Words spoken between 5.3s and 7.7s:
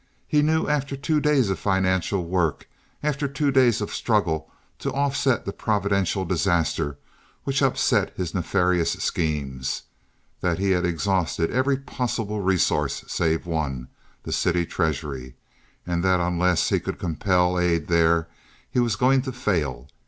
the providential disaster which